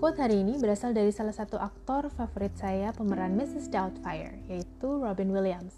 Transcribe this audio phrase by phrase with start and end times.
[0.00, 3.68] Quote hari ini berasal dari salah satu aktor favorit saya pemeran Mrs.
[3.68, 5.76] Doubtfire, yaitu Robin Williams.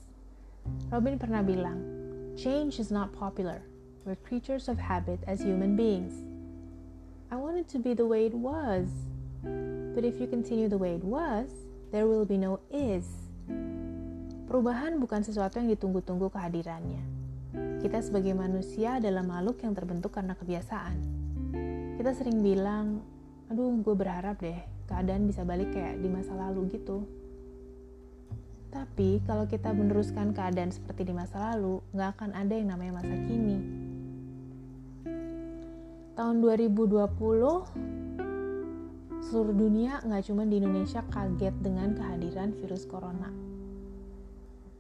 [0.95, 1.83] Robin pernah bilang,
[2.39, 3.67] Change is not popular.
[4.07, 6.15] We're creatures of habit as human beings.
[7.35, 8.87] I want it to be the way it was.
[9.91, 11.51] But if you continue the way it was,
[11.91, 13.11] there will be no is.
[14.47, 17.03] Perubahan bukan sesuatu yang ditunggu-tunggu kehadirannya.
[17.83, 20.95] Kita sebagai manusia adalah makhluk yang terbentuk karena kebiasaan.
[21.99, 23.03] Kita sering bilang,
[23.51, 24.61] aduh gue berharap deh
[24.93, 27.09] keadaan bisa balik kayak di masa lalu gitu.
[28.73, 33.13] Tapi kalau kita meneruskan keadaan seperti di masa lalu, nggak akan ada yang namanya masa
[33.13, 33.61] kini.
[36.17, 37.13] Tahun 2020,
[39.29, 43.29] seluruh dunia nggak cuma di Indonesia kaget dengan kehadiran virus corona.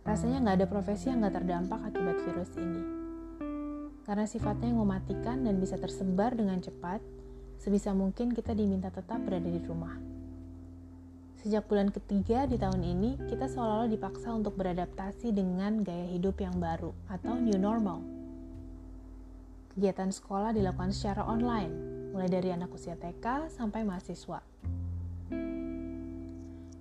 [0.08, 2.82] Rasanya nggak ada profesi yang nggak terdampak akibat virus ini.
[4.08, 7.04] Karena sifatnya yang mematikan dan bisa tersebar dengan cepat,
[7.62, 9.94] sebisa mungkin kita diminta tetap berada di rumah.
[11.38, 16.58] Sejak bulan ketiga di tahun ini, kita seolah-olah dipaksa untuk beradaptasi dengan gaya hidup yang
[16.58, 18.02] baru atau new normal.
[19.74, 21.72] Kegiatan sekolah dilakukan secara online,
[22.10, 24.42] mulai dari anak usia TK sampai mahasiswa.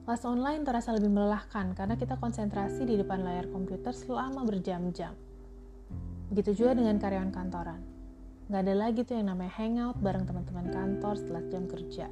[0.01, 5.13] Kelas online terasa lebih melelahkan karena kita konsentrasi di depan layar komputer selama berjam-jam.
[6.33, 7.90] Begitu juga dengan karyawan kantoran
[8.51, 12.11] Nggak ada lagi tuh yang namanya hangout bareng teman-teman kantor setelah jam kerja.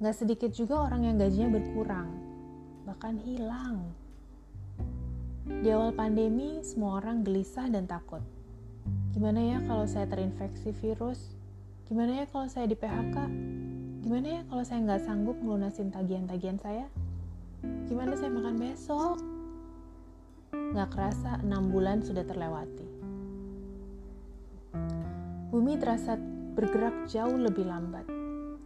[0.00, 2.08] Nggak sedikit juga orang yang gajinya berkurang,
[2.88, 3.92] bahkan hilang.
[5.44, 8.24] Di awal pandemi, semua orang gelisah dan takut.
[9.12, 11.36] Gimana ya kalau saya terinfeksi virus?
[11.92, 13.16] Gimana ya kalau saya di PHK?
[14.08, 16.88] Gimana ya kalau saya nggak sanggup melunasin tagihan-tagihan saya?
[17.84, 19.20] Gimana saya makan besok?
[20.56, 22.97] Nggak kerasa 6 bulan sudah terlewati.
[25.58, 26.14] Bumi terasa
[26.54, 28.06] bergerak jauh lebih lambat.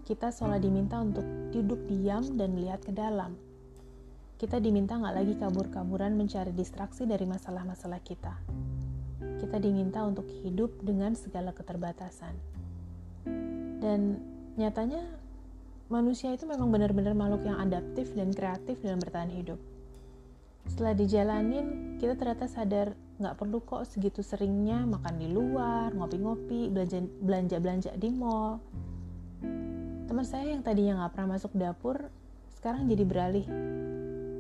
[0.05, 3.33] Kita seolah diminta untuk duduk diam dan melihat ke dalam.
[4.37, 8.37] Kita diminta nggak lagi kabur-kaburan mencari distraksi dari masalah-masalah kita.
[9.41, 12.37] Kita diminta untuk hidup dengan segala keterbatasan.
[13.81, 14.21] Dan
[14.61, 15.01] nyatanya
[15.89, 19.57] manusia itu memang benar-benar makhluk yang adaptif dan kreatif dalam bertahan hidup.
[20.69, 26.99] Setelah dijalanin, kita ternyata sadar nggak perlu kok segitu seringnya makan di luar, ngopi-ngopi, belanja
[27.23, 28.59] belanja belanja di mall.
[30.11, 32.11] Teman saya yang tadinya nggak pernah masuk dapur,
[32.59, 33.47] sekarang jadi beralih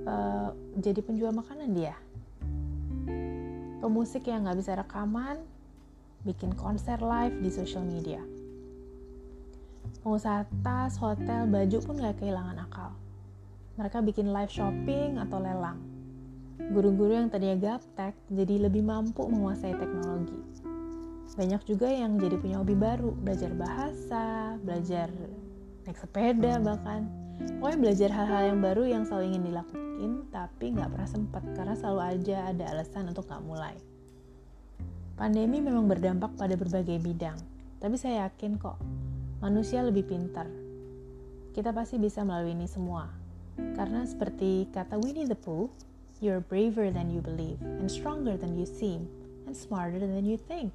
[0.02, 1.94] uh, jadi penjual makanan dia.
[3.78, 5.38] Pemusik yang nggak bisa rekaman,
[6.26, 8.18] bikin konser live di social media.
[10.02, 12.90] Pengusaha tas, hotel, baju pun nggak kehilangan akal.
[13.78, 15.91] Mereka bikin live shopping atau lelang
[16.58, 20.36] Guru-guru yang tadinya gaptek jadi lebih mampu menguasai teknologi.
[21.32, 25.08] Banyak juga yang jadi punya hobi baru, belajar bahasa, belajar
[25.88, 27.08] naik sepeda bahkan.
[27.58, 32.00] Pokoknya belajar hal-hal yang baru yang selalu ingin dilakukan, tapi nggak pernah sempat karena selalu
[32.04, 33.74] aja ada alasan untuk nggak mulai.
[35.16, 37.40] Pandemi memang berdampak pada berbagai bidang,
[37.80, 38.76] tapi saya yakin kok
[39.40, 40.46] manusia lebih pintar.
[41.52, 43.08] Kita pasti bisa melalui ini semua.
[43.76, 45.68] Karena seperti kata Winnie the Pooh,
[46.22, 49.10] You're braver than you believe, and stronger than you seem,
[49.42, 50.70] and smarter than you think.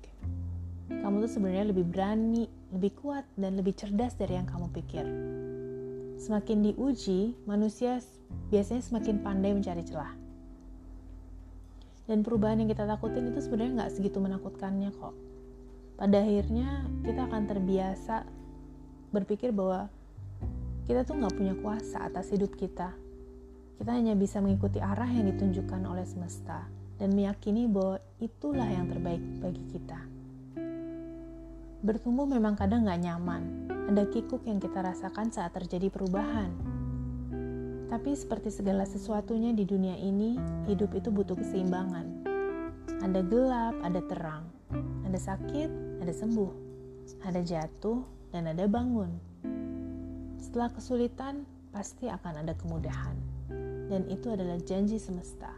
[0.91, 5.07] Kamu tuh sebenarnya lebih berani, lebih kuat, dan lebih cerdas dari yang kamu pikir.
[6.19, 8.03] Semakin diuji, manusia
[8.51, 10.11] biasanya semakin pandai mencari celah.
[12.11, 15.15] Dan perubahan yang kita takutin itu sebenarnya nggak segitu menakutkannya kok.
[15.95, 18.27] Pada akhirnya kita akan terbiasa
[19.15, 19.87] berpikir bahwa
[20.91, 23.06] kita tuh nggak punya kuasa atas hidup kita
[23.77, 26.65] kita hanya bisa mengikuti arah yang ditunjukkan oleh semesta
[26.97, 30.01] dan meyakini bahwa itulah yang terbaik bagi kita.
[31.85, 36.49] Bertumbuh memang kadang gak nyaman, ada kikuk yang kita rasakan saat terjadi perubahan.
[37.87, 40.35] Tapi seperti segala sesuatunya di dunia ini,
[40.65, 42.25] hidup itu butuh keseimbangan.
[43.05, 44.43] Ada gelap, ada terang.
[45.05, 46.51] Ada sakit, ada sembuh.
[47.23, 48.03] Ada jatuh,
[48.33, 49.13] dan ada bangun.
[50.41, 53.36] Setelah kesulitan, pasti akan ada kemudahan
[53.89, 55.56] dan itu adalah janji semesta.